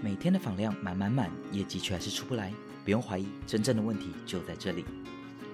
[0.00, 2.52] 每天的访量满满满，业绩却还是出不来，
[2.84, 4.84] 不用怀疑，真正的问题就在这里。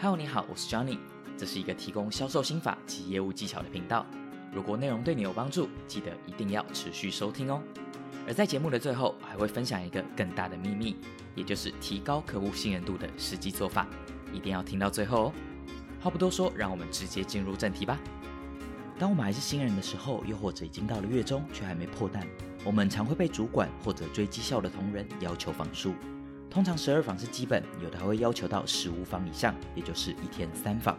[0.00, 0.96] Hello，你好，我是 Johnny，
[1.36, 4.06] 这是一个提供销售心法及业务技巧的频道。
[4.52, 7.60] 如果内容对你有帮助，记得一定要持续收听哦。
[8.28, 10.94] 而在节目的最后，还会分享一个更大的秘密，
[11.34, 13.88] 也就是提高客户信任度的实际做法，
[14.32, 15.32] 一定要听到最后哦。
[16.00, 17.98] 话不多说，让我们直接进入正题吧。
[19.00, 22.24] 当我们还是新人的时候，又或者已经到了月中却还没破蛋，
[22.64, 25.94] 我们常会被主管或者追绩效的同仁要求访数。
[26.50, 30.98] 通常十二访是基本，有的还会要求到十五访以上，也就是一天三访。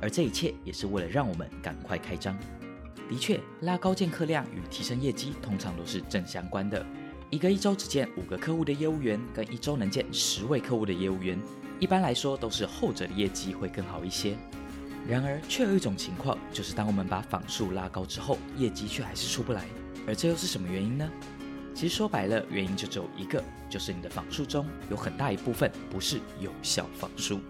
[0.00, 2.36] 而这一切也是为了让我们赶快开张。
[3.08, 6.84] 的确，拉高见客量与提升业绩通常都是正相关的。
[7.30, 11.38] 一个一周只见五个客户的业务员，跟一周能见十位客户的业务员，
[11.80, 14.36] 一般来说都是后者的业绩会更好一些。
[15.08, 19.66] 然而，却有一种情况，就是当我们把访数拉高之后，业绩却还是出不来。
[20.06, 21.10] 而这又是什么原因呢？
[21.74, 27.40] 其实说白了，原因就只有一个，就是你的访数中有很大一部分不是有效访数。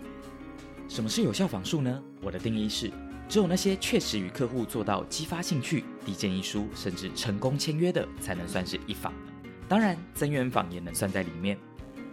[0.89, 2.03] 什么是有效访数呢？
[2.23, 2.91] 我的定义是，
[3.29, 9.13] 只有那些确实与客户做到激发兴趣、递建议书，甚至成功签约的，才能算是一访。
[9.69, 11.59] 当然，增援访也能算在里面。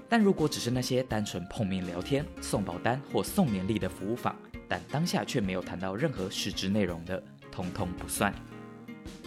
[0.09, 4.35] 但如果只是那些单纯碰面聊天、送保单或送年历的服务访，
[4.67, 8.33] 但当下却没有谈到任何实质内容的，通通不算。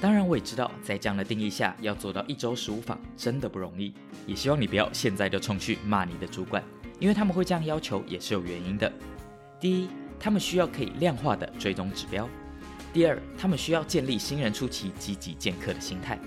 [0.05, 3.94] 当然，我也知道在这样的定义下，要做到一周十五访真的不容易。
[4.27, 6.62] 也希望你不要现在就冲去骂你的主管，
[7.00, 8.92] 因为他们会这样要求也是有原因的。
[9.58, 9.88] 第一，
[10.20, 12.27] 他们需要可以量化的追踪指标；
[12.92, 16.18] 第二，他们需要建立新人初期积极见客的心态。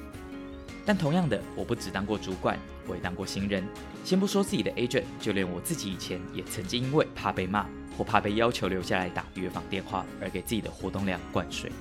[0.84, 3.64] 但同样的，我不只当过主管，我也当过新人。
[4.04, 11.72] 先不说自己的 agent，就连我自己以前也曾经因为怕被骂或怕被要求留下来打约访电话，而给自己的活动量灌水。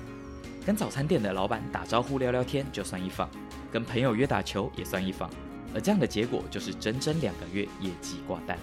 [0.66, 3.30] 跟早餐店的老板打招呼聊聊天就算一访，
[3.70, 5.30] 跟朋友约打球也算一访，
[5.72, 8.58] 而这样的结果就是整整两个月业绩挂单。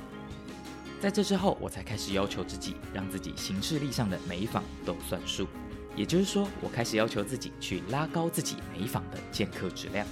[1.00, 5.48] 在这之后，我才开始要求自己，让自己行事历上的每一访都算数。
[5.96, 10.06] 也就是说，我开始要求自己去拉高自己每一访的见客质量。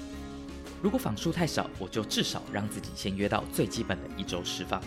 [0.81, 4.81] 如果访数太少，我就至少让自己先约到最基本的一周十访。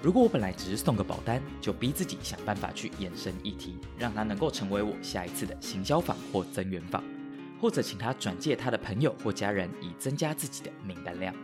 [0.00, 7.02] 如果我本来只是送个保单，就逼自己想办法去延伸议题，让他能够成为我下一次的行销访或增援访，
[7.60, 11.34] 或者请他转介他的朋友或家人，以增加自己的名单量。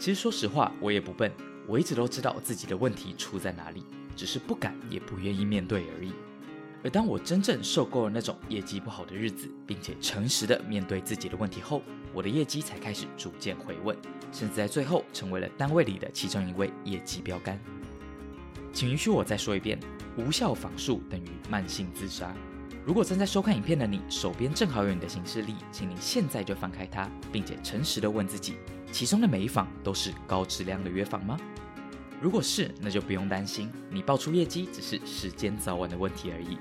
[0.00, 1.30] 其实说实话，我也不笨，
[1.68, 3.84] 我一直都知道自己的问题出在哪里，
[4.16, 6.12] 只是不敢也不愿意面对而已。
[6.82, 11.82] 而当我真正受够了那种业绩不好的日子，并且诚实的面对自己的问题后，
[12.12, 13.96] 我的业绩才开始逐渐回稳，
[14.32, 17.58] 甚至在最后成为了单位里的其中一位业绩标杆。
[18.76, 19.80] 请允许我再说一遍：
[20.18, 22.36] 无效访数等于慢性自杀。
[22.84, 28.56] 如果正在收看影片的你手边正好有你的行事历，请你现在就翻开它，并且诚实的问自己：
[28.92, 31.38] 其中的每一访都是高质量的约访吗？
[32.20, 36.58] 如果是，那就不用担心，你爆出业绩只是时间早晚的问题而已。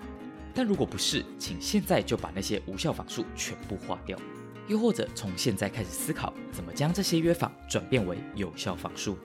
[0.54, 4.18] 但如果不是，请现在就把那些无效访数全部划掉，
[4.70, 9.18] 又或者从现在开始思考怎么将这些约访转变为有效访数。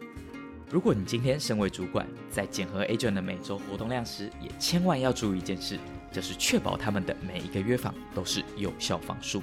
[0.71, 5.77] 如果你今天身为主管，在检核 agent 的每周活动量时，也千万要注意一件事，
[6.13, 9.43] 就是确保他们的每一个约访都是有效访数。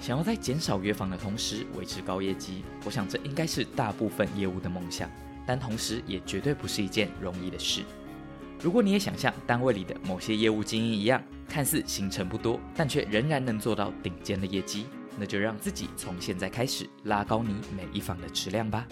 [0.00, 5.08] 想要在减少约访的同时维持高业绩，我想这应该是大部分业务的梦想，
[5.46, 7.82] 但同时也绝对不是一件容易的事。
[8.60, 14.86] 如果你也想像单位里的某些业务精英一样，看似行程不多，但却仍然能做到顶尖的业绩，
[15.16, 18.84] 那就让自己从现在开始拉高你每一访的质量吧。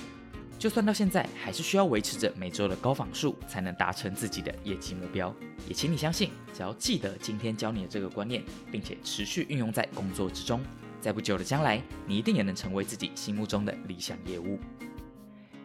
[0.63, 5.35] 就算到现在还是需要维持着每周的高访数，才能达成自己的业绩目标，
[5.67, 10.61] 也请你相信，只要记得今天教你的这个观念，并且持续运用在工作之中，
[11.01, 14.57] 在不久的将来，你一定也能成为自己心目中的理想业务。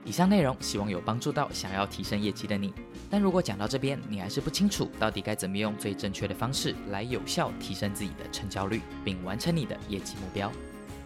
[0.03, 2.73] 以上内容希望有帮助到想要提升业绩的你。
[3.07, 10.51] 但如果讲到这边，你还是不清楚到底该怎么用最正确的方式来有效提升自己的成交率，并完成你的业绩目标。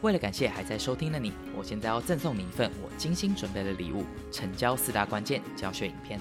[0.02, 6.20] 为了感谢还在收听的你，我现在要赠送你一份我精心准备的礼物——成交四大关键教学影片。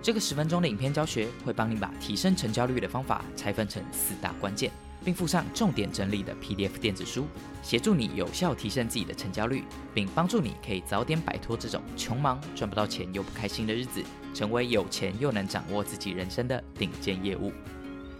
[0.00, 4.70] 这个十分钟的影片教学会帮你把提升成交率的方法拆分成四大关键。
[5.04, 7.28] 并附上重点整理的 PDF 电子书，
[7.62, 9.62] 协助你有效提升自己的成交率，
[9.94, 14.02] 并帮助你可以早点摆脱这种穷忙赚不到钱又不开心的日子，
[14.34, 17.52] 成为有钱又能掌握自己人生的顶尖业务。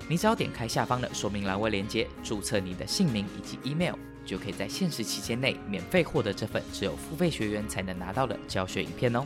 [0.08, 3.96] 你只要点开下方的说明栏位链接，注册你的姓名以及 email，
[4.26, 9.24] 就可以在限时期间内免费获得这份只有付费学员才能拿到的教学影片哦。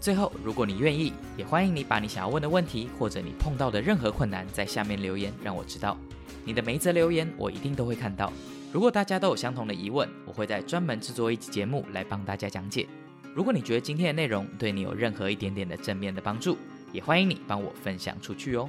[0.00, 5.96] 最后，如果你愿意，也欢迎你把你想要问的问题或者你碰到的任何困难在下面留言，让我知道。
[6.44, 8.32] 你的每一则留言，我一定都会看到。
[8.72, 12.86] 如果大家都有相同的疑问，我会在专门制作一集节目来帮大家讲解。
[13.34, 16.56] 如果你觉得今天的内容对你有任何一点点的正面的帮助，
[16.92, 18.68] 也欢迎你帮我分享出去哦。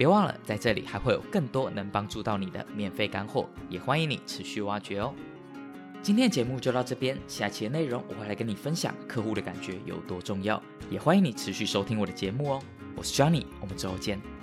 [0.00, 5.12] 别忘了，在这里还会有更多能帮助到你的免费干货，也欢迎你持续挖掘哦。
[6.00, 12.62] 今天的节目就到这边，下期的内容我会来跟你分享客户的感觉有多重要，也欢迎你持续收听我的节目哦。
[12.96, 14.39] 我是 Johnny，我们之后见。